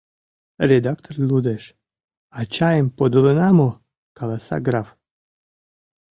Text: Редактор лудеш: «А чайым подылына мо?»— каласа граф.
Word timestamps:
Редактор 0.71 1.15
лудеш: 1.29 1.63
«А 2.37 2.39
чайым 2.55 2.87
подылына 2.97 3.49
мо?»— 3.57 3.69
каласа 4.17 4.57
граф. 4.67 4.87